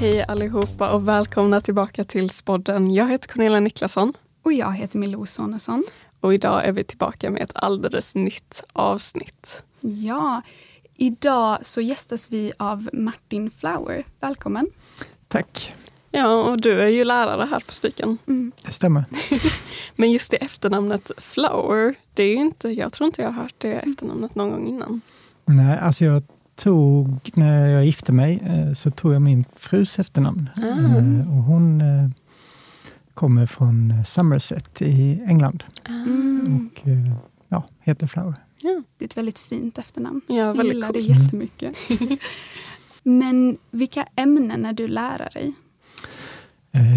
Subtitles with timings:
[0.00, 2.94] Hej allihopa och välkomna tillbaka till Spodden.
[2.94, 4.12] Jag heter Cornelia Niklasson.
[4.42, 5.84] Och jag heter Milou Sonesson.
[6.20, 9.62] Och idag är vi tillbaka med ett alldeles nytt avsnitt.
[9.80, 10.42] Ja,
[10.96, 14.04] idag så gästas vi av Martin Flower.
[14.20, 14.66] Välkommen.
[15.28, 15.74] Tack.
[16.10, 18.18] Ja, och du är ju lärare här på Spiken.
[18.26, 18.52] Mm.
[18.64, 19.04] Det stämmer.
[19.96, 23.72] Men just det efternamnet Flower, det är inte, jag tror inte jag har hört det
[23.72, 25.00] efternamnet någon gång innan.
[25.44, 26.22] Nej, alltså jag
[26.58, 30.50] tog, när jag gifte mig, eh, så tog jag min frus efternamn.
[30.56, 31.20] Mm.
[31.20, 32.10] Och hon eh,
[33.14, 35.64] kommer från Somerset i England.
[35.88, 36.70] Mm.
[36.72, 36.88] Och
[37.48, 38.34] ja, heter Flower.
[38.62, 38.82] Ja.
[38.98, 40.20] Det är ett väldigt fint efternamn.
[40.26, 41.76] Ja, jag gillar det jättemycket.
[43.02, 45.54] Men vilka ämnen är du lärare i?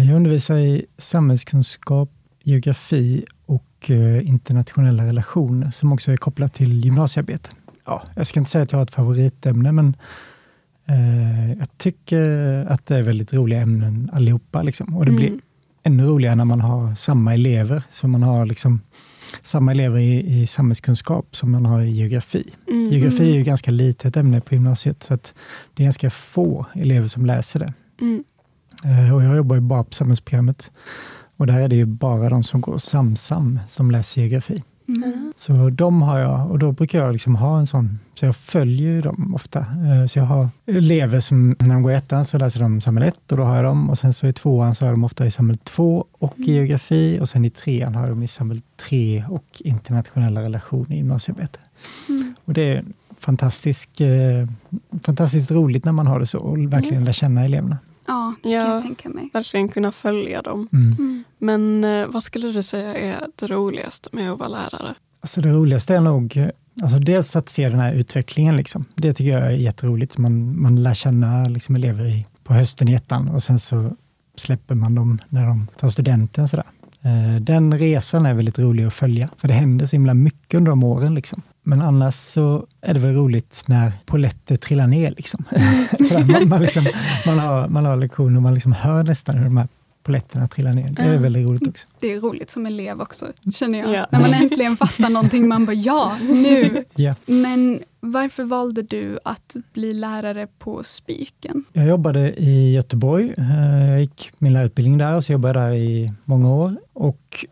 [0.08, 2.10] Jag undervisar i samhällskunskap,
[2.42, 3.90] geografi och
[4.22, 7.50] internationella relationer som också är kopplat till gymnasiearbete
[7.86, 9.96] ja, jag ska inte säga att jag har ett favoritämne, men
[10.86, 12.22] eh, jag tycker
[12.68, 14.62] att det är väldigt roliga ämnen allihopa.
[14.62, 14.96] Liksom.
[14.96, 15.20] Och det mm.
[15.20, 15.40] blir
[15.82, 17.82] ännu roligare när man har samma elever.
[17.90, 18.80] Så man har liksom
[19.42, 22.54] samma elever i, i samhällskunskap som man har i geografi.
[22.68, 22.84] Mm.
[22.84, 25.34] Geografi är ju ganska litet ämne på gymnasiet, så att
[25.74, 27.72] det är ganska få elever som läser det.
[28.00, 28.24] Mm.
[28.84, 30.70] Eh, och jag jobbar ju bara på samhällsprogrammet.
[31.36, 34.62] Och där är det ju bara de som går SamSam som läser geografi.
[34.88, 35.32] Mm.
[35.36, 39.02] Så de har jag och då brukar jag liksom ha en sån, så jag följer
[39.02, 39.58] dem ofta.
[39.60, 43.06] Eh, så jag har elever som, när de går i ettan så läser de samhälle
[43.06, 45.04] 1 och då har jag dem och sen så i tvåan så har jag dem
[45.04, 46.50] ofta i samhälle 2 och mm.
[46.50, 50.96] geografi och sen i trean har jag dem i samhälle 3 och internationella relationer i
[50.96, 51.58] gymnasiearbete.
[52.08, 52.34] Mm.
[52.44, 52.84] Och det är
[53.18, 54.48] fantastiskt, eh,
[55.02, 57.78] fantastiskt roligt när man har det så och verkligen lär känna eleverna.
[58.06, 59.30] Ja, det kan jag tänka mig.
[59.32, 60.68] Verkligen kunna följa dem.
[60.72, 60.90] Mm.
[60.98, 61.24] Mm.
[61.38, 64.94] Men eh, vad skulle du säga är det roligaste med att vara lärare?
[65.20, 66.50] Alltså det roligaste är nog
[66.82, 68.56] alltså dels att se den här utvecklingen.
[68.56, 68.84] Liksom.
[68.94, 70.18] Det tycker jag är jätteroligt.
[70.18, 73.96] Man, man lär känna liksom, elever i, på hösten i ettan och sen så
[74.36, 76.48] släpper man dem när de tar studenten.
[76.48, 76.66] Sådär.
[77.02, 80.70] Eh, den resan är väldigt rolig att följa, för det händer så himla mycket under
[80.70, 81.14] de åren.
[81.14, 81.42] Liksom.
[81.62, 85.10] Men annars så är det väl roligt när poletter trillar ner.
[85.10, 85.44] Liksom.
[86.26, 86.86] man, man, liksom,
[87.26, 89.68] man, har, man har lektioner och man liksom hör nästan hur de här
[90.02, 90.88] poletterna trillar ner.
[90.88, 91.86] Det är väldigt roligt också.
[92.00, 93.94] Det är roligt som elev också, känner jag.
[93.94, 94.06] Ja.
[94.10, 96.84] När man äntligen fattar någonting, man bara ja, nu!
[96.94, 97.14] Ja.
[97.26, 101.64] Men varför valde du att bli lärare på Spiken?
[101.72, 103.34] Jag jobbade i Göteborg.
[103.38, 106.76] Eh, jag gick min lärarutbildning där och så jobbade jag där i många år.
[106.92, 107.46] Och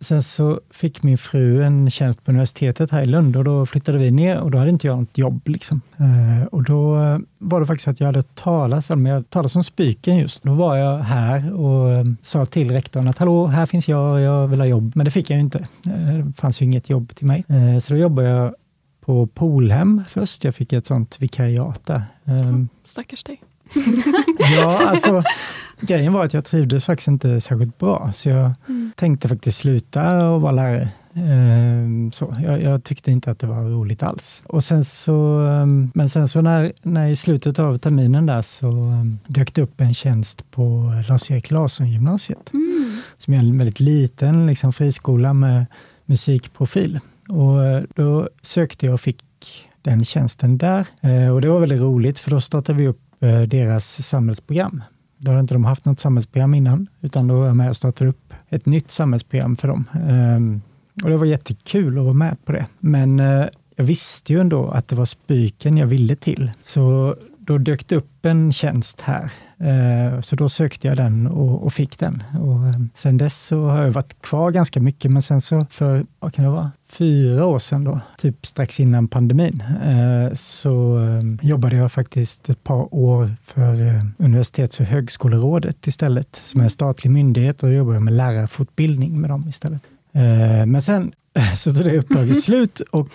[0.00, 3.98] Sen så fick min fru en tjänst på universitetet här i Lund och då flyttade
[3.98, 5.48] vi ner och då hade inte jag något jobb.
[5.48, 5.80] Liksom.
[5.96, 9.64] Eh, och då eh, var det faktiskt att jag hade talat om, jag talat om
[9.64, 10.42] Spiken just.
[10.42, 14.48] Då var jag här och eh, sa till rektorn att hallå, här finns jag, jag
[14.48, 14.92] vill ha jobb.
[14.94, 15.68] Men det fick jag ju inte.
[15.82, 17.44] Det fanns ju inget jobb till mig.
[17.82, 18.54] Så då jobbade jag
[19.00, 20.44] på Polhem först.
[20.44, 22.02] Jag fick ett sånt vikariat där.
[22.24, 23.40] Oh, stackars dig.
[24.56, 25.22] ja, alltså
[25.80, 28.92] grejen var att jag trivdes faktiskt inte särskilt bra, så jag mm.
[28.96, 30.88] tänkte faktiskt sluta och vara lärare.
[31.16, 34.42] Ehm, så, jag, jag, tyckte inte att det var roligt alls.
[34.46, 38.66] Och sen så, ehm, men sen så när, när i slutet av terminen där så
[38.68, 42.96] um, dök det upp en tjänst på Lars-Erik Larsson-gymnasiet, mm.
[43.18, 45.66] som är en väldigt liten liksom, friskola med
[46.04, 47.00] musikprofil.
[47.28, 49.22] Och eh, då sökte jag och fick
[49.82, 50.86] den tjänsten där.
[51.00, 54.82] Eh, och det var väldigt roligt, för då startade vi upp Eh, deras samhällsprogram
[55.18, 58.10] då hade inte de haft något samhällsprogram innan, utan då var jag med och startade
[58.10, 59.84] upp ett nytt samhällsprogram för dem.
[60.08, 60.62] Ehm,
[61.02, 62.66] och det var jättekul att vara med på det.
[62.80, 66.50] Men eh, jag visste ju ändå att det var Spyken jag ville till.
[66.62, 67.16] Så
[67.46, 69.30] då dök det upp en tjänst här.
[69.58, 72.22] Eh, så då sökte jag den och, och fick den.
[72.40, 76.04] Och eh, sen dess så har jag varit kvar ganska mycket, men sen så för,
[76.18, 81.00] vad kan det vara, fyra år sedan då, typ strax innan pandemin, eh, så
[81.42, 87.10] jobbade jag faktiskt ett par år för Universitets och högskolerådet istället, som är en statlig
[87.10, 89.82] myndighet och då jobbade jag med lärarfortbildning med dem istället.
[90.66, 91.12] Men sen
[91.56, 93.08] så tog det uppdraget slut och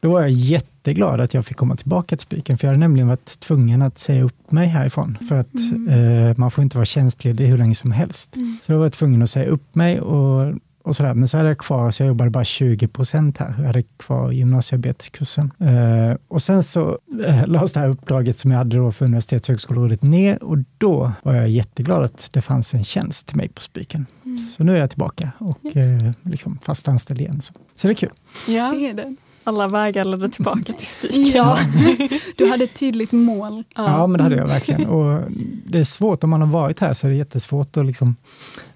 [0.00, 3.08] då var jag jätteglad att jag fick komma tillbaka till Spiken, för jag hade nämligen
[3.08, 6.28] varit tvungen att säga upp mig härifrån, för att mm.
[6.28, 8.36] eh, man får inte vara tjänstledig hur länge som helst.
[8.36, 8.58] Mm.
[8.62, 10.54] Så då var jag tvungen att säga upp mig och,
[10.84, 11.14] och sådär.
[11.14, 13.54] Men så hade jag kvar, så jag jobbade bara 20 procent här.
[13.58, 15.50] Jag hade kvar gymnasiearbetskursen.
[15.60, 19.48] Eh, och sen så eh, lades det här uppdraget som jag hade då för Universitets
[19.48, 23.48] och högskolerådet ner och då var jag jätteglad att det fanns en tjänst till mig
[23.48, 24.06] på Spiken.
[24.24, 24.38] Mm.
[24.38, 27.40] Så nu är jag tillbaka och eh, liksom fast anställd igen.
[27.40, 27.52] Så.
[27.74, 28.12] så det är kul.
[28.48, 31.24] Ja, det är det alla vägar ledde tillbaka till spiken.
[31.34, 31.58] Ja,
[32.36, 33.64] du hade ett tydligt mål.
[33.76, 34.86] Ja, men det hade jag verkligen.
[34.86, 35.22] Och
[35.66, 38.16] det är svårt, om man har varit här så är det jättesvårt att liksom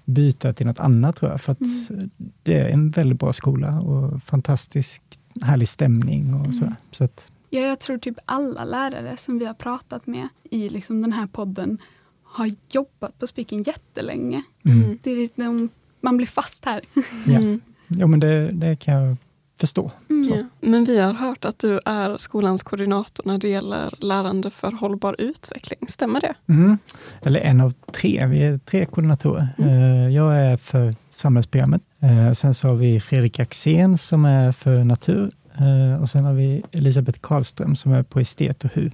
[0.09, 1.41] byta till något annat tror jag.
[1.41, 2.09] För att mm.
[2.43, 5.01] det är en väldigt bra skola och fantastisk
[5.41, 6.75] härlig stämning och sådär.
[6.91, 11.01] Så att, ja, jag tror typ alla lärare som vi har pratat med i liksom
[11.01, 11.77] den här podden
[12.23, 14.43] har jobbat på Spiken jättelänge.
[14.65, 14.99] Mm.
[15.03, 15.69] Det är liksom,
[16.01, 16.81] man blir fast här.
[17.25, 17.61] Ja, mm.
[17.87, 19.17] jo, men det, det kan jag
[19.59, 19.91] förstå.
[20.09, 20.29] Mm.
[20.29, 20.67] Ja.
[20.69, 25.15] Men vi har hört att du är skolans koordinator när det gäller lärande för hållbar
[25.19, 25.79] utveckling.
[25.87, 26.33] Stämmer det?
[26.47, 26.77] Mm.
[27.21, 28.25] Eller en av tre.
[28.25, 29.47] Vi är tre koordinatorer.
[29.57, 29.69] Mm.
[29.69, 31.81] Eh, jag är för samhällsprogrammet.
[32.01, 35.29] Eh, sen så har vi Fredrik Axén som är för natur
[35.59, 38.89] Eh, och sen har vi Elisabeth Karlström som är på estet och HU.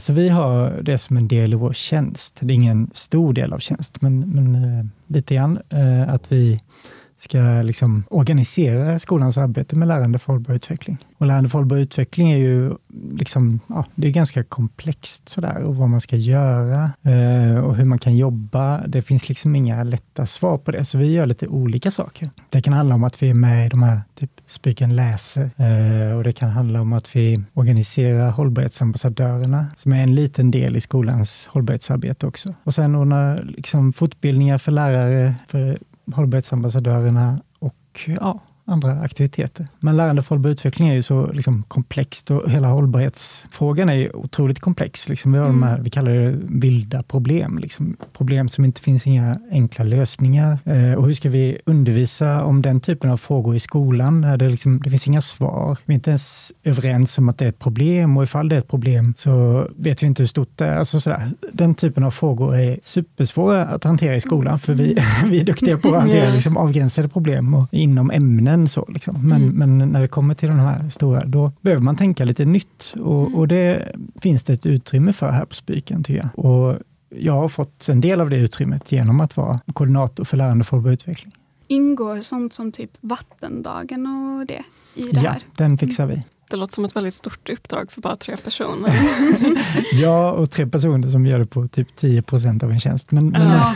[0.00, 2.38] Så vi har det som en del i vår tjänst.
[2.40, 5.58] Det är ingen stor del av tjänst, men, men lite grann.
[6.08, 6.60] Att vi
[7.18, 10.98] ska liksom organisera skolans arbete med lärande för hållbar utveckling.
[11.18, 12.74] Och lärande för hållbar utveckling är ju
[13.12, 17.84] liksom, ja, det är ganska komplext sådär och vad man ska göra eh, och hur
[17.84, 18.86] man kan jobba.
[18.86, 22.30] Det finns liksom inga lätta svar på det, så vi gör lite olika saker.
[22.48, 26.16] Det kan handla om att vi är med i de här typ Spiken läser eh,
[26.16, 30.80] och det kan handla om att vi organiserar hållbarhetsambassadörerna som är en liten del i
[30.80, 32.54] skolans hållbarhetsarbete också.
[32.64, 35.78] Och sen ordna liksom fortbildningar för lärare, för
[36.14, 39.66] hållbarhetsambassadörerna och ja, andra aktiviteter.
[39.80, 44.10] Men lärande för hållbar utveckling är ju så liksom komplext och hela hållbarhetsfrågan är ju
[44.10, 45.08] otroligt komplex.
[45.08, 45.60] Liksom vi, har mm.
[45.60, 50.58] de här, vi kallar det vilda problem, liksom problem som inte finns inga enkla lösningar.
[50.64, 54.20] Eh, och hur ska vi undervisa om den typen av frågor i skolan?
[54.20, 55.76] Det, liksom, det finns inga svar.
[55.84, 58.58] Vi är inte ens överens om att det är ett problem och ifall det är
[58.58, 60.76] ett problem så vet vi inte hur stort det är.
[60.76, 61.22] Alltså sådär.
[61.52, 64.98] Den typen av frågor är supersvåra att hantera i skolan för vi,
[65.30, 68.86] vi är duktiga på att hantera liksom, avgränsade problem och inom ämnen än så.
[68.88, 69.28] Liksom.
[69.28, 69.54] Men, mm.
[69.78, 72.94] men när det kommer till de här stora, då behöver man tänka lite nytt.
[73.00, 73.34] Och, mm.
[73.34, 76.44] och det finns det ett utrymme för här på Spiken, tycker jag.
[76.44, 76.76] Och
[77.10, 80.76] jag har fått en del av det utrymmet genom att vara koordinator för lärande för
[80.76, 81.32] hållbar utveckling.
[81.66, 84.62] Ingår sånt som typ vattendagen och det
[84.94, 85.42] i det ja, här?
[85.56, 86.24] den fixar vi.
[86.50, 88.94] Det låter som ett väldigt stort uppdrag för bara tre personer.
[89.92, 93.10] ja, och tre personer som gör det på typ 10 procent av en tjänst.
[93.10, 93.74] Men, men, ja.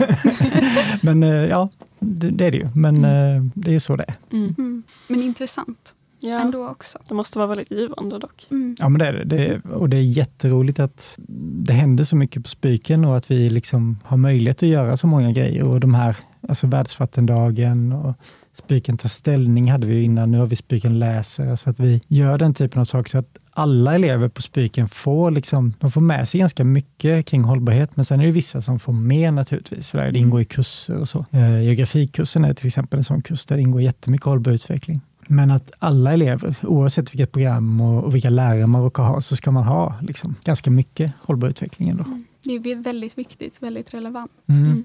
[1.02, 2.68] men eh, ja, det, det, är det ju.
[2.74, 3.36] Men mm.
[3.36, 4.14] Eh, det är så det är.
[4.32, 4.54] Mm.
[4.58, 4.82] Mm.
[5.08, 5.94] Men intressant.
[6.24, 6.40] Ja.
[6.40, 6.98] Ändå också.
[7.08, 8.46] Det måste vara väldigt givande dock.
[8.50, 8.76] Mm.
[8.78, 9.60] Ja, men det är det.
[9.70, 11.18] Och det är jätteroligt att
[11.64, 15.06] det händer så mycket på Spiken och att vi liksom har möjlighet att göra så
[15.06, 15.62] många grejer.
[15.62, 16.16] Och de här,
[16.48, 18.14] alltså världsvattendagen och
[18.54, 21.56] Spiken tar ställning hade vi innan, nu har vi Spiken läser.
[21.56, 25.30] Så att vi gör den typen av saker så att alla elever på Spiken får,
[25.30, 28.78] liksom, de får med sig ganska mycket kring hållbarhet, men sen är det vissa som
[28.78, 29.88] får mer naturligtvis.
[29.88, 30.22] Så där, det mm.
[30.22, 31.26] ingår i kurser och så.
[31.30, 35.00] Eh, geografikursen är till exempel en sån kurs där det ingår jättemycket hållbar utveckling.
[35.26, 39.36] Men att alla elever, oavsett vilket program och, och vilka lärare man råkar ha, så
[39.36, 42.04] ska man ha liksom, ganska mycket hållbar utveckling ändå.
[42.04, 42.24] Mm.
[42.44, 44.32] Det är väldigt viktigt, väldigt relevant.
[44.48, 44.64] Mm.
[44.64, 44.84] mm.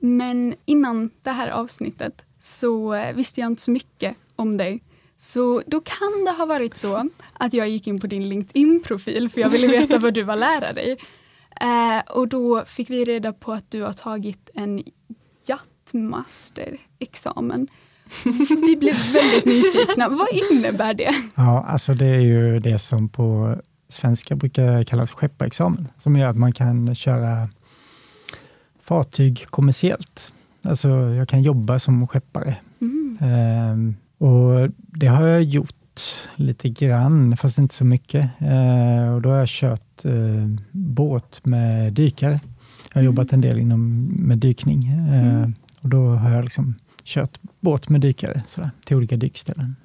[0.00, 4.82] Men innan det här avsnittet så eh, visste jag inte så mycket om dig.
[5.18, 9.40] Så då kan det ha varit så att jag gick in på din LinkedIn-profil för
[9.40, 10.96] jag ville veta vad du var lärare i.
[11.60, 14.82] Eh, och då fick vi reda på att du har tagit en
[15.46, 17.68] jattmaster-examen.
[18.48, 20.08] Vi blev väldigt nyfikna.
[20.08, 21.14] Vad innebär det?
[21.34, 23.56] Ja, alltså det är ju det som på
[23.88, 27.48] svenska brukar kallas skepparexamen, som gör att man kan köra
[28.82, 30.34] fartyg kommersiellt.
[30.64, 32.56] Alltså jag kan jobba som skeppare.
[32.80, 33.18] Mm.
[33.20, 33.94] Eh,
[34.28, 35.74] och det har jag gjort
[36.36, 38.30] lite grann, fast inte så mycket.
[38.38, 42.40] Eh, och då har jag kört eh, båt med dykare.
[42.88, 43.04] Jag har mm.
[43.04, 44.86] jobbat en del inom, med dykning.
[44.88, 45.54] Eh, mm.
[45.80, 46.74] Och då har jag liksom
[47.04, 49.76] kört båt med dykare sådär, till olika dykställen.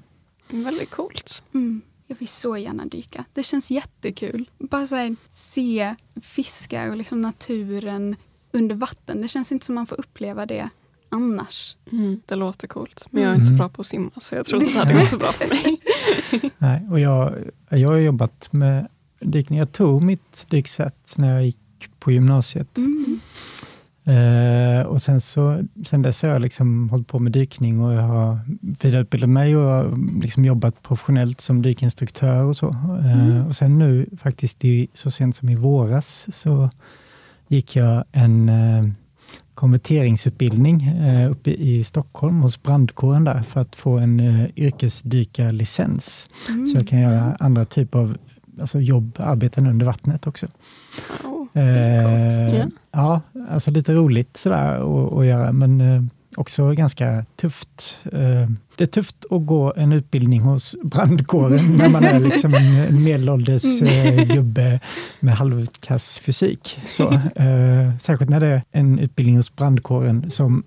[0.49, 1.43] Väldigt coolt.
[1.53, 1.81] Mm.
[2.07, 3.25] Jag vill så gärna dyka.
[3.33, 4.49] Det känns jättekul.
[4.57, 8.15] Bara här, se fiskar och liksom naturen
[8.51, 9.21] under vatten.
[9.21, 10.69] Det känns inte som man får uppleva det
[11.09, 11.77] annars.
[11.91, 13.57] Mm, det låter coolt, men jag är inte så mm.
[13.57, 15.81] bra på att simma så jag tror inte det hade gått så bra för mig.
[16.57, 17.35] Nej, och jag,
[17.69, 18.87] jag har jobbat med
[19.19, 19.59] dykning.
[19.59, 21.57] Jag tog mitt dyksätt när jag gick
[21.99, 22.77] på gymnasiet.
[22.77, 23.19] Mm.
[24.09, 28.01] Eh, och sen, så, sen dess har jag liksom hållit på med dykning och jag
[28.01, 32.69] har vidareutbildat mig och liksom jobbat professionellt som dykinstruktör och så.
[32.69, 33.47] Eh, mm.
[33.47, 36.69] Och sen nu faktiskt i, så sent som i våras så
[37.47, 38.83] gick jag en eh,
[39.59, 46.29] konverteringsutbildning eh, uppe i Stockholm hos brandkåren där för att få en eh, yrkesdykarlicens.
[46.49, 46.65] Mm.
[46.65, 48.17] Så jag kan göra andra typer av
[48.59, 50.47] alltså jobb, arbeten under vattnet också.
[51.23, 52.67] Wow, eh, yeah.
[52.91, 56.03] Ja, alltså lite roligt sådär att göra men eh,
[56.37, 58.01] också ganska tufft.
[58.13, 63.03] Eh, det är tufft att gå en utbildning hos brandkåren när man är liksom en
[63.03, 64.19] medelålders mm.
[64.19, 64.79] eh, gubbe
[65.19, 66.79] med halvkass fysik.
[66.85, 70.63] Så, eh, särskilt när det är en utbildning hos brandkåren som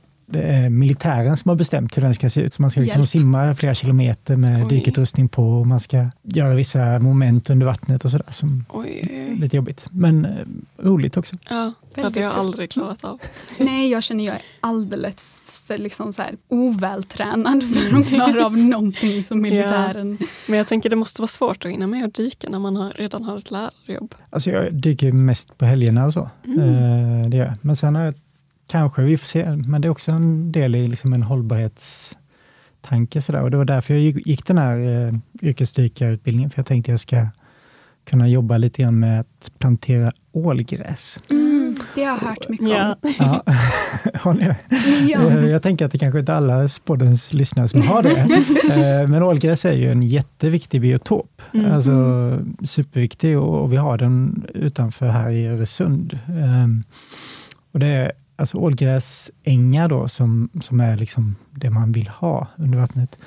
[0.70, 2.54] militären som har bestämt hur den ska se ut.
[2.54, 3.08] Så man ska liksom Hjälp.
[3.08, 4.68] simma flera kilometer med Oj.
[4.68, 9.56] dykutrustning på och man ska göra vissa moment under vattnet och sådär som Oj, lite
[9.56, 9.86] jobbigt.
[9.90, 10.30] Men eh,
[10.84, 11.36] roligt också.
[11.50, 13.20] Ja, det hade jag aldrig klarat av.
[13.58, 15.14] Nej, jag känner jag är alldeles
[15.66, 20.18] för liksom så här ovältränad för att klara av någonting som militären.
[20.48, 22.90] Men jag tänker det måste vara svårt att hinna med att dyka när man har,
[22.90, 24.14] redan har ett lärarjobb.
[24.30, 26.30] Alltså jag dyker mest på helgerna och så.
[26.46, 26.58] Mm.
[26.60, 27.54] Eh, det gör jag.
[27.60, 28.14] Men sen har jag,
[28.66, 33.20] kanske, vi får se, men det är också en del i liksom en hållbarhetstanke.
[33.22, 33.42] Sådär.
[33.42, 34.78] Och det var därför jag gick- gick den här
[35.08, 37.26] eh, yrkesdykarutbildningen, för jag tänkte jag ska
[38.10, 41.18] kunna jobba lite grann med att plantera ålgräs.
[41.30, 42.96] Mm, det har jag hört mycket Ja.
[43.02, 43.12] om.
[43.18, 43.42] Ja.
[44.20, 44.56] har ni det?
[45.08, 45.20] Ja.
[45.30, 48.10] Eh, Jag tänker att det kanske inte är alla poddens lyssnare som har det.
[49.02, 51.42] Eh, Men ålgräs är ju en jätteviktig biotop.
[51.54, 51.72] Mm.
[51.72, 51.92] Alltså
[52.64, 56.18] superviktig och och vi har den utanför här i Öresund.
[56.28, 56.82] Ehm,
[57.72, 62.78] Och det är alltså ålgräsängar då som, som är liksom det man vill ha under
[62.78, 63.18] vattnet.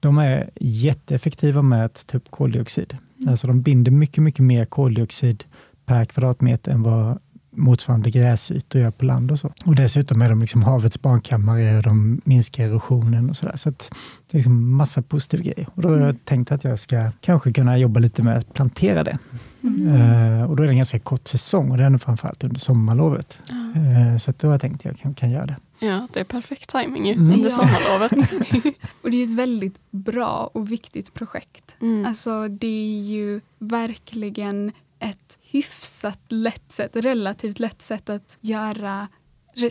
[0.00, 2.96] De är jätteeffektiva med att ta upp koldioxid.
[3.28, 5.44] Alltså de binder mycket, mycket mer koldioxid
[5.86, 7.18] per kvadratmeter än vad
[7.58, 9.52] motsvarande gräsytor gör på land och så.
[9.64, 13.56] Och dessutom är de liksom havets barnkammare och de minskar erosionen och sådär.
[13.56, 13.90] Så att
[14.30, 15.68] det är liksom massa positiva grejer.
[15.74, 19.04] Och då har jag tänkt att jag ska kanske kunna jobba lite med att plantera
[19.04, 19.18] det.
[19.62, 22.60] Eh, och då är det en ganska kort säsong och det är nog framförallt under
[22.60, 23.42] sommarlovet.
[23.50, 25.56] Eh, så att då har jag tänkt att jag kan, kan göra det.
[25.80, 27.32] Ja, det är perfekt timing ju Mm.
[27.34, 28.12] under sommarlovet.
[29.02, 31.76] Och det är ett väldigt bra och viktigt projekt.
[31.80, 32.06] Mm.
[32.06, 39.08] Alltså det är ju verkligen ett hyfsat lätt sätt, relativt lätt sätt att göra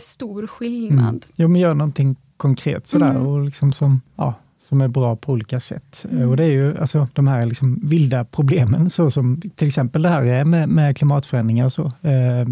[0.00, 1.00] stor skillnad.
[1.08, 1.20] Mm.
[1.36, 3.26] Jo, men gör någonting konkret sådär Mm.
[3.26, 6.06] och liksom som, ja, som är bra på olika sätt.
[6.10, 6.28] Mm.
[6.28, 10.08] Och det är ju alltså, de här liksom vilda problemen, så som till exempel det
[10.08, 11.84] här är med, med klimatförändringar och så.
[11.86, 12.46] Eh,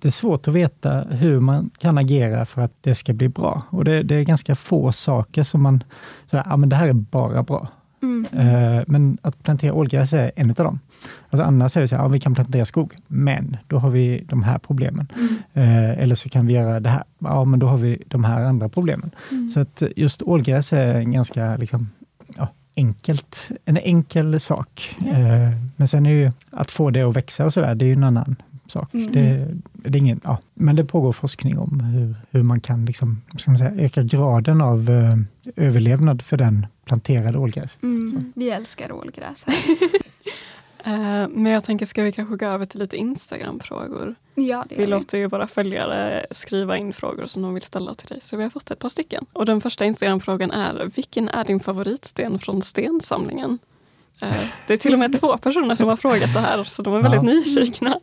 [0.00, 3.62] det är svårt att veta hur man kan agera för att det ska bli bra.
[3.70, 5.84] Och det, det är ganska få saker som man,
[6.26, 7.68] sådär, ja, men det här är bara bra.
[8.02, 8.26] Mm.
[8.32, 10.80] Eh, Men att plantera ålgräs är en av dem.
[11.30, 14.24] Alltså annars är det så här, ja, vi kan plantera skog, men då har vi
[14.28, 15.06] de här problemen.
[15.16, 15.36] Mm.
[15.52, 18.44] Eh, Eller så kan vi göra det här, ja men då har vi de här
[18.44, 19.10] andra problemen.
[19.30, 19.48] Mm.
[19.48, 21.88] Så att just ålgräs är en ganska liksom,
[22.36, 24.96] ja, enkelt, en enkel sak.
[25.06, 27.92] Eh, Men sen är ju att få det att växa och sådär, det är ju
[27.92, 28.36] en annan
[28.66, 28.94] sak.
[28.94, 29.12] Mm.
[29.12, 33.22] Det, det är ingen, ja, men det pågår forskning om hur, hur man kan liksom,
[33.36, 35.16] ska man säga, öka graden av eh,
[35.66, 37.78] överlevnad för den planterade ålgräs.
[37.82, 38.32] Mm.
[38.36, 39.56] Vi älskar ålgräs här.
[40.88, 44.14] Eh, Men jag tänker, ska vi kanske gå över till lite Instagram-frågor?
[44.34, 44.86] Ja, det Vi gör vi.
[44.86, 48.18] låter ju våra följare skriva in frågor som de vill ställa till dig.
[48.22, 49.24] Så vi har fått ett par stycken.
[49.32, 53.58] Och den första Instagram-frågan är, vilken är din favoritsten från stensamlingen?
[54.22, 54.28] Eh,
[54.66, 57.02] Det är till och med två personer som har frågat det här, så de är
[57.02, 57.28] väldigt Ja.
[57.30, 57.98] nyfikna.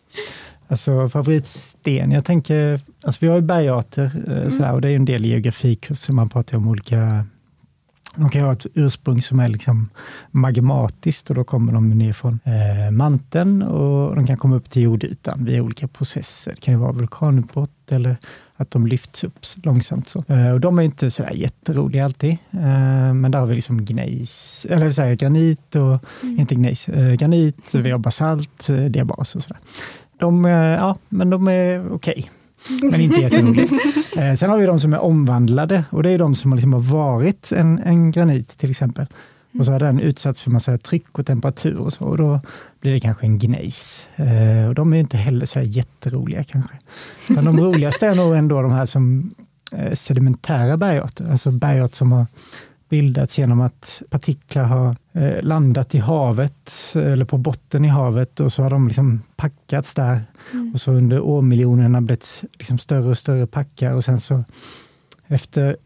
[0.68, 4.96] Alltså favoritsten, jag tänker, alltså vi har ju bergarter eh, sådär, och det är ju
[4.96, 7.26] en del i geografikurser, man pratar om olika
[8.16, 9.90] de kan ha ett ursprung som är liksom
[10.32, 14.82] magmatiskt och då kommer de ner från eh, manteln och de kan komma upp till
[14.82, 16.52] jordytan via olika processer.
[16.52, 18.18] Det kan ju vara vulkanutbrott eller
[18.58, 20.10] att de lyfts upp långsamt.
[20.10, 20.24] Så.
[20.28, 22.32] Eh, och de är inte sådär jätteroliga alltid.
[22.52, 27.14] Eh, men där har vi liksom gnejs, eller så här, granit och, inte gnejs, eh,
[27.14, 29.60] granit, vi har basalt, eh, diabas och sådär.
[30.20, 32.30] De, eh, ja, men de är okej.
[32.82, 33.68] Men inte jätteroliga.
[34.18, 36.82] Eh, sen har vi de som är omvandlade och det är de som liksom har
[36.82, 39.06] varit en, en granit till exempel.
[39.60, 42.06] Och så har den utsatts för massa tryck och temperatur och så.
[42.06, 42.40] Och då
[42.82, 44.08] blir det kanske en gnejs.
[44.16, 46.76] Eh, och de är inte heller så jätteroliga kanske.
[47.28, 49.32] Men de roligaste är nog ändå de här som
[49.72, 51.32] eh, sedimentära bergarter.
[51.32, 52.26] Alltså bergarter som har
[52.90, 58.54] bildats genom att partiklar har eh, landat i havet eller på botten i havet och
[58.54, 60.22] så har de liksom packats där.
[60.74, 64.44] Och så under årmiljonerna blivit liksom större och större packar och sen så
[65.28, 65.78] efter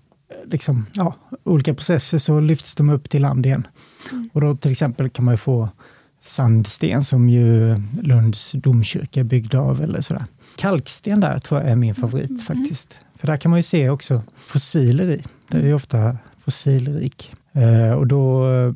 [0.45, 3.67] liksom, ja, olika processer så lyfts de upp till land igen.
[4.33, 5.69] Och då till exempel kan man ju få
[6.21, 10.25] sandsten som ju Lunds domkyrka är byggd av eller sådär.
[10.55, 12.97] Kalksten där tror jag är min favorit faktiskt.
[13.15, 15.23] För där kan man ju se också fossiler i.
[15.47, 16.17] Det är ju ofta
[16.49, 17.31] fossilrik.
[17.53, 18.73] Eh, och då eh,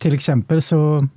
[0.00, 1.08] till exempel så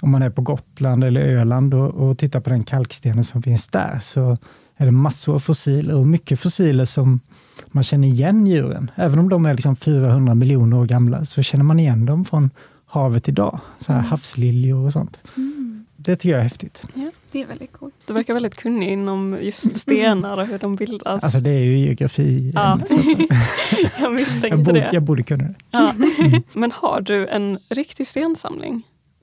[0.00, 3.68] om man är på Gotland eller Öland och, och tittar på den kalkstenen som finns
[3.68, 4.36] där så
[4.76, 7.20] är det massor av fossiler och mycket fossiler som
[7.66, 8.90] man känner igen djuren.
[8.94, 12.50] Även om de är liksom 400 miljoner år gamla så känner man igen dem från
[12.86, 13.60] havet idag.
[13.78, 15.18] Så här havsliljor och sånt.
[15.36, 15.86] Mm.
[15.96, 16.82] Det tycker jag är häftigt.
[17.32, 17.94] Det är väldigt coolt.
[18.06, 21.24] Du verkar väldigt kunnig inom just stenar och hur de bildas.
[21.24, 22.52] Alltså det är ju geografi.
[22.54, 22.80] Ja.
[22.90, 24.90] jag jag, misstänkte borde, det.
[24.92, 25.54] jag borde kunna det.
[25.70, 25.94] Ja.
[26.52, 28.82] Men har du en riktig stensamling?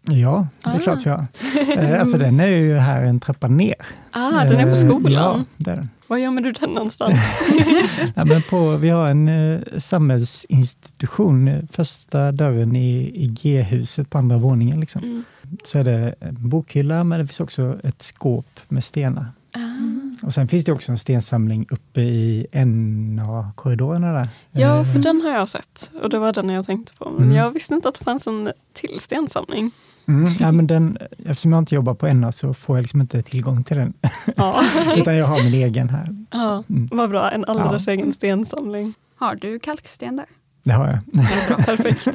[0.09, 0.79] Ja, det är ah.
[0.79, 1.27] klart har.
[1.77, 3.75] Eh, alltså den är ju här en trappa ner.
[4.11, 5.11] Ah, den är på eh, skolan?
[5.13, 5.89] Ja, det är den.
[6.07, 7.49] Var gömmer du den någonstans?
[8.15, 14.37] ja, men på, vi har en eh, samhällsinstitution, första dörren i, i G-huset på andra
[14.37, 14.79] våningen.
[14.79, 15.03] Liksom.
[15.03, 15.23] Mm.
[15.63, 19.25] Så är det en bokhylla, men det finns också ett skåp med stenar.
[19.51, 20.25] Ah.
[20.25, 24.27] Och sen finns det också en stensamling uppe i NA-korridorerna där.
[24.51, 27.09] Ja, för den har jag sett och det var den jag tänkte på.
[27.09, 27.35] Men mm.
[27.35, 29.71] jag visste inte att det fanns en till stensamling.
[30.07, 33.21] Mm, ja, men den, eftersom jag inte jobbar på NA så får jag liksom inte
[33.21, 33.93] tillgång till den.
[34.35, 34.63] Ja.
[34.97, 36.15] Utan jag har min egen här.
[36.31, 36.89] Ja, mm.
[36.91, 37.93] Vad bra, en alldeles ja.
[37.93, 38.93] egen stensamling.
[39.15, 40.25] Har du kalksten där?
[40.63, 40.99] Det har jag.
[41.13, 42.07] Ja, bra, perfekt.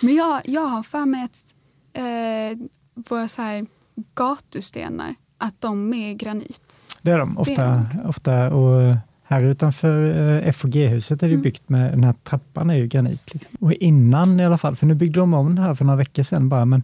[0.02, 1.54] men jag, jag har för mig att
[1.92, 2.66] eh,
[3.08, 3.66] våra så här
[4.14, 6.80] gatustenar, att de är granit.
[7.02, 7.64] Det är de ofta.
[7.64, 8.08] Är de.
[8.08, 10.04] ofta och här utanför
[10.46, 11.42] eh, FOG-huset är det mm.
[11.42, 13.34] byggt med, den här trappan är ju granit.
[13.34, 13.56] Liksom.
[13.60, 16.22] Och innan i alla fall, för nu byggde de om den här för några veckor
[16.22, 16.82] sedan bara, men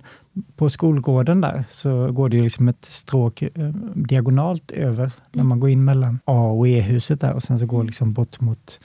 [0.57, 3.49] på skolgården där så går det ju liksom ett stråk eh,
[3.95, 5.13] diagonalt över mm.
[5.33, 8.41] när man går in mellan A och E-huset där och sen så går liksom bort
[8.41, 8.81] mot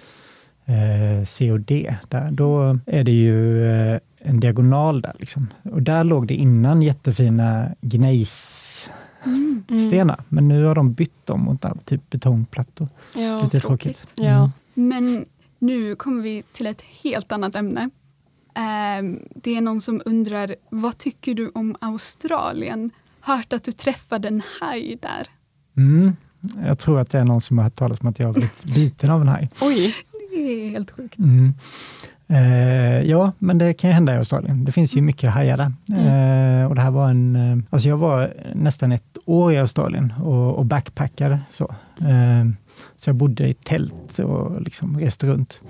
[0.66, 1.96] eh, C och D.
[2.10, 2.32] Där.
[2.32, 5.14] Då är det ju eh, en diagonal där.
[5.20, 5.48] Liksom.
[5.64, 8.90] Och där låg det innan jättefina gnejs
[9.26, 9.80] mm.
[9.80, 10.24] stenar.
[10.30, 12.88] Men nu har de bytt dem mot typ betongplattor.
[13.16, 13.98] Ja, Lite tråkigt.
[13.98, 14.14] tråkigt.
[14.16, 14.52] Ja.
[14.76, 14.90] Mm.
[14.90, 15.26] Men
[15.60, 17.90] nu kommer vi till ett helt annat ämne.
[18.56, 22.92] Ehm, det är någon som undrar, vad tycker du om Australien?
[23.20, 25.28] Hört att du träffade en haj där.
[25.78, 26.16] Mm.
[26.66, 28.64] Jag tror att det är någon som har hört talas om att jag har blivit
[28.76, 29.50] biten av en haj.
[29.62, 29.96] Oj!
[30.32, 31.18] Det är helt sjukt.
[31.18, 31.54] Mm.
[32.28, 34.66] Eh, ja, men det kan ju hända i Australien.
[34.66, 35.72] Det finns ju mycket hajar där.
[35.90, 36.62] Mm.
[36.62, 40.14] Eh, och det här var en, eh, alltså jag var nästan ett år i Australien
[40.24, 41.40] och, och backpackade.
[41.50, 41.76] Så.
[42.00, 42.46] Eh,
[42.98, 45.62] så jag bodde i tält och liksom reste runt.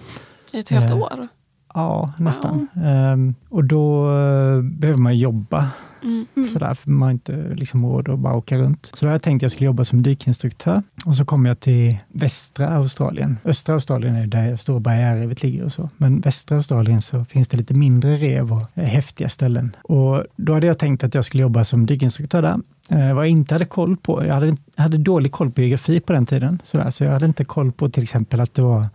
[0.53, 1.27] I ett helt eh, år?
[1.75, 2.67] Ja, nästan.
[2.73, 2.85] Wow.
[2.85, 5.69] Ehm, och då eh, behöver man jobba.
[6.03, 6.25] Mm.
[6.53, 8.91] Sådär, för man har inte liksom råd att bara åka runt.
[8.93, 10.83] Så då hade jag tänkt att jag skulle jobba som dykinstruktör.
[11.05, 13.37] Och så kom jag till västra Australien.
[13.45, 15.89] Östra Australien är där stora barriärrevet ligger och så.
[15.97, 19.75] Men västra Australien så finns det lite mindre rev och häftiga ställen.
[19.83, 22.59] Och då hade jag tänkt att jag skulle jobba som dykinstruktör där.
[22.89, 26.13] Eh, vad jag inte hade koll på, jag hade, hade dålig koll på geografi på
[26.13, 28.87] den tiden, sådär, så jag hade inte koll på till exempel att det var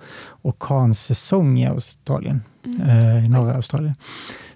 [0.42, 2.42] orkansäsong i Australien, mm.
[2.64, 3.94] Eh, i norra Australien.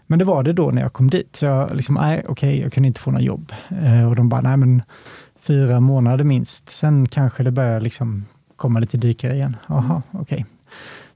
[0.06, 2.62] Men det var det då när jag kom dit, så jag liksom, nej okej, okay,
[2.62, 3.52] jag kunde inte få något jobb.
[3.82, 4.82] Eh, och de bara, nej men
[5.40, 8.24] fyra månader minst, sen kanske det börjar liksom
[8.56, 9.56] komma lite dykare igen.
[9.66, 10.02] Jaha, mm.
[10.10, 10.20] okej.
[10.20, 10.44] Okay.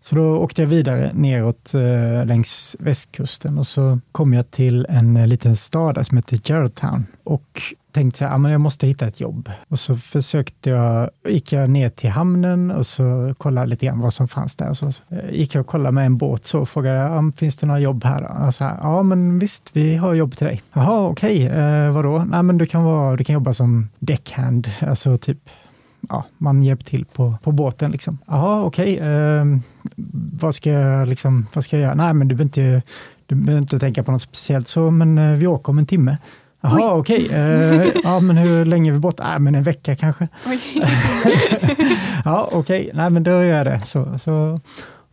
[0.09, 5.17] Så då åkte jag vidare neråt eh, längs västkusten och så kom jag till en
[5.17, 9.21] eh, liten stad som heter Geraldtown och tänkte att ah, men jag måste hitta ett
[9.21, 9.51] jobb.
[9.69, 14.15] Och så försökte jag, gick jag ner till hamnen och så kollade lite grann vad
[14.15, 14.71] som fanns där.
[14.71, 17.33] Och så eh, gick jag och kollade med en båt så och frågade om ah,
[17.37, 18.47] finns det några jobb här.
[18.47, 20.63] Och så här, ja men visst, vi har jobb till dig.
[20.73, 21.59] Jaha, okej, okay.
[21.61, 22.25] eh, vadå?
[22.29, 25.39] Nej men du kan, vara, du kan jobba som deckhand, alltså typ
[26.09, 27.91] ja, man hjälper till på, på båten.
[27.91, 28.19] Liksom.
[28.27, 28.95] Jaha, okej.
[28.95, 29.09] Okay.
[29.09, 29.45] Eh,
[30.41, 31.95] vad, ska jag, liksom, vad ska jag göra?
[31.95, 32.83] Nej, men du behöver inte,
[33.27, 36.17] du behöver inte tänka på något speciellt, så, men eh, vi åker om en timme.
[36.61, 37.25] Jaha, okej.
[37.25, 37.39] Okay.
[37.39, 39.35] Eh, ja, men hur länge är vi borta?
[39.35, 40.29] Äh, men en vecka kanske.
[42.25, 42.81] ja, okej.
[42.81, 42.91] Okay.
[42.95, 43.81] Nej, men då gör jag det.
[43.85, 44.59] Så, så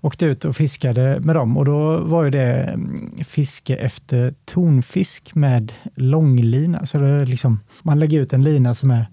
[0.01, 5.35] åkte ut och fiskade med dem och då var ju det mm, fiske efter tonfisk
[5.35, 6.85] med långlina.
[6.85, 9.05] Så det liksom, man lägger ut en lina som är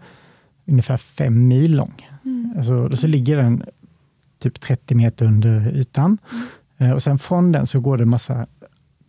[0.67, 2.09] ungefär fem mil lång.
[2.25, 2.55] Mm.
[2.57, 3.63] Alltså, så ligger den
[4.43, 6.19] typ 30 meter under ytan.
[6.33, 6.47] Mm.
[6.79, 8.47] Eh, och sen från den så går det massa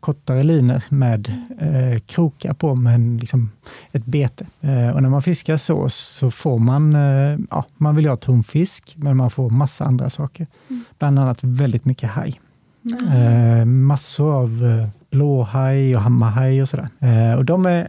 [0.03, 3.51] kortare linor med eh, krokar på med liksom
[3.91, 4.45] ett bete.
[4.61, 8.93] Eh, och när man fiskar så, så får man, eh, ja, man vill ha tonfisk,
[8.97, 10.47] men man får massa andra saker.
[10.69, 10.83] Mm.
[10.99, 12.39] Bland annat väldigt mycket haj.
[13.01, 13.85] Mm.
[13.85, 17.37] massor av eh, blåhaj och hammarhaj och sådär.
[17.37, 17.87] Och de är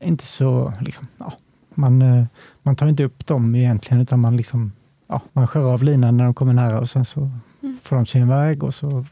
[0.00, 1.32] inte så, liksom, ja,
[1.74, 2.26] man,
[2.62, 4.72] man tar inte upp dem egentligen, utan man, liksom,
[5.06, 7.20] ja, man skär av linan när de kommer nära och sen så
[7.62, 7.76] mm.
[7.82, 8.62] får de sin väg.
[8.62, 9.04] Och så,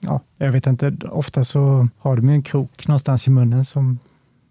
[0.00, 3.98] ja, jag vet inte, ofta så har de en krok någonstans i munnen som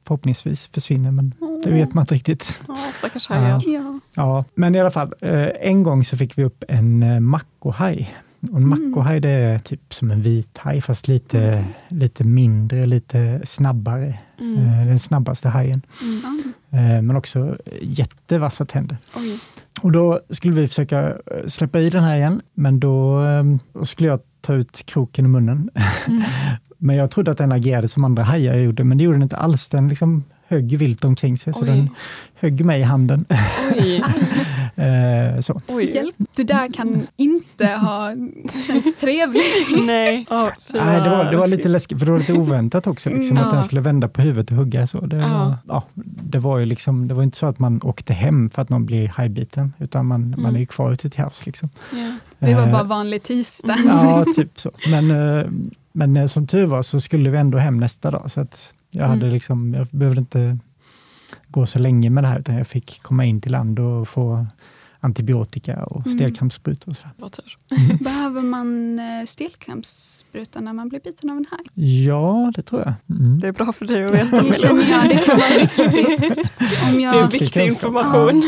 [0.07, 1.61] förhoppningsvis försvinner, men mm.
[1.63, 2.61] det vet man inte riktigt.
[2.67, 3.63] Ja, stackars hajar.
[3.65, 3.99] Ja.
[4.15, 8.15] ja, men i alla fall, eh, en gång så fick vi upp en eh, mackohaj.
[8.41, 8.69] Och en mm.
[8.69, 11.65] mackohaj det är typ som en vithaj, fast lite, mm.
[11.87, 14.19] lite mindre, lite snabbare.
[14.39, 14.87] Mm.
[14.87, 15.81] Den snabbaste hajen.
[16.01, 16.53] Mm.
[16.71, 18.97] Eh, men också jättevassa tänder.
[19.15, 19.39] Oj.
[19.81, 23.21] Och då skulle vi försöka eh, släppa i den här igen, men då,
[23.73, 25.69] då eh, skulle jag ta ut kroken i munnen.
[26.07, 26.23] Mm.
[26.77, 29.37] men jag trodde att den agerade som andra hajar gjorde, men det gjorde den inte
[29.37, 29.67] alls.
[29.67, 31.53] Den liksom högg vilt omkring sig.
[31.53, 31.67] Så Oj.
[31.67, 31.89] den
[32.35, 33.25] högg mig i handen.
[34.79, 35.61] Eh, så.
[35.67, 35.91] Oj.
[35.95, 38.09] Hjälp, det där kan inte ha
[38.67, 39.43] känts trevligt.
[39.85, 40.25] Nej.
[40.71, 41.99] Fy Nej, det, var, det var lite läskigt.
[41.99, 44.57] för det var lite oväntat också, liksom, Mm, att den skulle vända på huvudet och
[44.57, 44.87] hugga.
[44.87, 45.01] Så.
[45.05, 45.27] Det, Ja.
[45.27, 45.83] var, ja,
[46.23, 48.85] det var ju liksom, det var inte så att man åkte hem för att någon
[48.85, 50.55] blir hajbiten, utan man, man Mm.
[50.55, 51.45] är ju kvar ute till havs.
[51.45, 51.69] Liksom.
[51.91, 52.17] Ja.
[52.39, 53.77] Det var Eh, bara vanlig tisdag.
[53.85, 54.71] Ja, typ så.
[54.89, 55.45] Men, eh,
[55.93, 58.31] men som tur var så skulle vi ändå hem nästa dag.
[58.31, 59.33] Så att jag, hade Mm.
[59.33, 60.57] liksom, jag behövde inte
[61.51, 64.45] gå så länge med det här, utan jag fick komma in till land och få
[65.01, 66.17] antibiotika och Mm.
[66.17, 67.11] stelkrampssprutor och sådär.
[67.17, 67.57] Vad tur.
[68.03, 71.59] Behöver man eh, stelkrampsspruta när man blir biten av en haj?
[72.05, 72.93] Ja, det tror jag.
[73.19, 73.39] Mm.
[73.39, 74.43] Det är bra för dig att veta.
[74.43, 76.37] Det känner jag, det kan vara viktigt.
[76.87, 78.43] Om Det är jag, viktig information.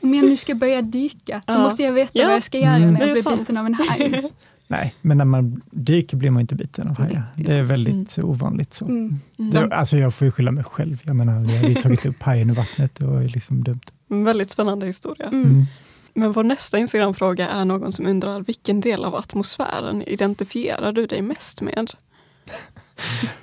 [0.00, 1.58] om jag nu ska börja dyka, då Ja.
[1.62, 2.26] måste jag veta Ja.
[2.26, 2.94] vad jag ska göra Mm.
[2.94, 4.22] när jag blir biten av en haj.
[4.66, 7.22] Nej, men när man dyker blir man inte biten av hajar.
[7.36, 8.74] Det är är väldigt ovanligt.
[8.74, 8.84] så.
[8.84, 9.20] Mm.
[9.36, 11.00] Det, alltså jag får ju skylla mig själv.
[11.04, 12.94] Jag menar, vi hade ju tagit upp hajen ur vattnet.
[12.94, 13.80] Det var ju liksom dumt.
[14.10, 15.26] En väldigt spännande historia.
[15.26, 15.42] Mm.
[15.44, 15.64] Mm.
[16.14, 21.22] Men vår nästa Instagram-fråga är någon som undrar vilken del av atmosfären identifierar du dig
[21.22, 21.90] mest med?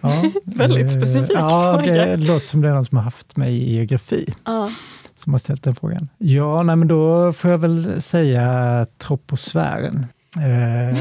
[0.01, 1.93] Ja, Väldigt eh, specifik Ja, fråga.
[2.05, 4.71] det låter som det är någon som har haft mig i geografi Ja.
[5.15, 6.09] som har ställt den frågan.
[6.17, 10.05] Ja, nej, men då får jag väl säga troposfären.
[10.37, 10.97] Eh,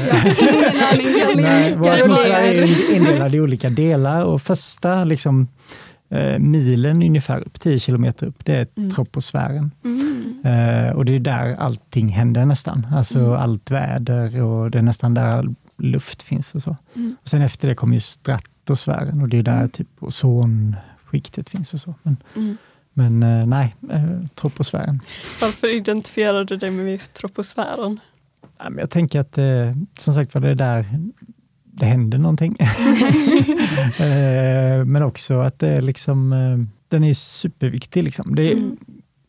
[1.37, 5.47] nickar och atmosfär är indelad i olika delar och första liksom,
[6.09, 8.91] eh, milen ungefär upp, 10 kilometer upp, det är Mm.
[8.91, 9.71] troposfären.
[9.83, 10.41] Mm.
[10.45, 12.87] Eh, och det är där allting händer nästan.
[12.93, 13.31] Alltså Mm.
[13.31, 16.75] allt väder och det är nästan där all luft finns och så.
[16.95, 17.15] Mm.
[17.23, 19.69] Och sen efter det kommer ju stratosfären och det är där Mm.
[19.69, 21.93] typ ozonskiktet finns och så.
[22.03, 22.57] Men, Mm.
[22.93, 24.03] men eh, nej, eh,
[24.35, 24.99] troposfären.
[25.41, 27.99] Varför identifierar du dig med just troposfären?
[28.77, 30.85] Jag tänker att eh, som sagt var det är där
[31.63, 32.55] det händer någonting.
[33.99, 38.03] eh, men också att det är liksom, eh, den är superviktig.
[38.03, 38.35] Liksom.
[38.35, 38.77] Det Mm.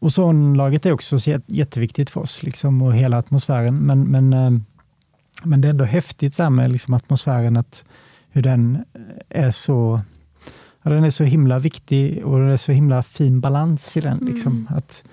[0.01, 3.75] Ozonlagret är också så jät- jätteviktigt för oss liksom, och hela atmosfären.
[3.75, 4.31] Men, men,
[5.43, 7.85] men det är ändå häftigt så med liksom, atmosfären, att
[8.31, 8.85] hur den
[9.29, 10.01] är så
[10.83, 14.19] ja, den är så himla viktig och det är så himla fin balans i den.
[14.19, 14.53] Liksom.
[14.53, 14.79] Mm.
[14.79, 15.05] Att,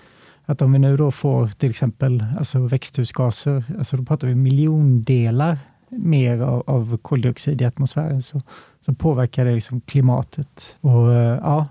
[0.49, 5.57] att om vi nu då får till exempel alltså växthusgaser, alltså då pratar vi miljondelar
[5.89, 8.41] mer av, av koldioxid i atmosfären, så,
[8.81, 10.77] så påverkar det liksom klimatet.
[10.81, 11.67] Och, eh, ja,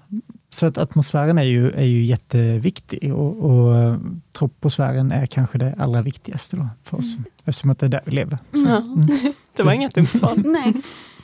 [0.50, 3.96] så att atmosfären är ju, är ju jätteviktig och, och eh,
[4.38, 8.12] troposfären är kanske det allra viktigaste då för oss, eftersom att det är där vi
[8.12, 8.38] lever.
[8.52, 8.76] Så, Ja.
[8.76, 9.08] mm.
[9.56, 10.34] Det var inget dumt svar.
[10.44, 10.74] Nej,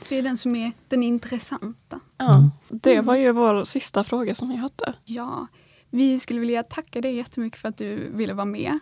[0.09, 1.99] det är den som är den intressanta.
[2.17, 2.35] Ja.
[2.37, 2.51] Mm.
[2.69, 4.93] Det var ju vår sista fråga som vi hade.
[5.05, 5.47] Ja,
[5.95, 8.79] vi skulle vilja tacka dig jättemycket för att du ville vara med.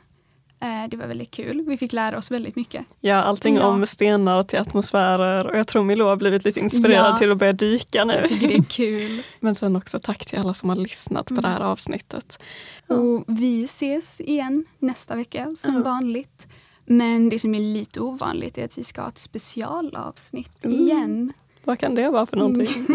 [0.60, 1.64] Eh, Det var väldigt kul.
[1.68, 2.86] Vi fick lära oss väldigt mycket.
[3.02, 3.68] Ja, allting Ja.
[3.68, 7.18] om stenar till atmosfärer och jag tror Milou har blivit lite inspirerad Ja.
[7.18, 8.14] till att börja dyka nu.
[8.14, 9.24] Jag tycker det är kul.
[9.40, 11.42] Men sen också tack till alla som har lyssnat på Mm.
[11.42, 12.44] det här avsnittet.
[12.88, 12.96] Ja.
[12.96, 15.82] Och vi ses igen nästa vecka som Ja.
[15.84, 16.48] vanligt.
[16.86, 20.80] Men det som är lite ovanligt är att vi ska ha ett specialavsnitt Mm.
[20.80, 21.34] igen.
[21.64, 22.68] Vad kan det vara för någonting?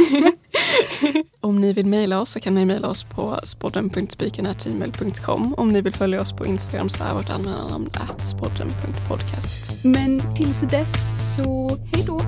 [1.40, 5.54] Om ni vill mejla oss så kan ni mejla oss på spodden.spiken.gmail.com.
[5.54, 9.70] Om ni vill följa oss på Instagram så är vårt användarnamn spodden.podcast.
[9.84, 10.94] Men tills dess
[11.36, 12.20] så hej då!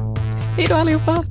[0.56, 1.24] Hej då allihopa!